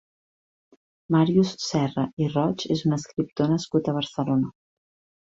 [1.15, 4.55] Màrius Serra i Roig és un escriptor nascut a Barcelona.